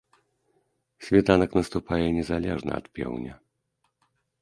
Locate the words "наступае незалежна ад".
1.59-2.91